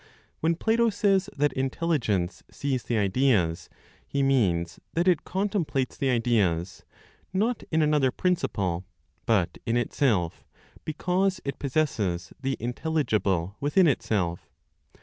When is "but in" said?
9.27-9.77